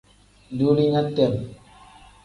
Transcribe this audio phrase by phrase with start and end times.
[0.57, 1.33] Duulinya tem.